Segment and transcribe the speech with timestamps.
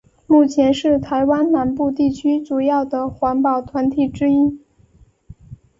[0.25, 4.59] 目前是台湾南部地区主要的环保团体之一。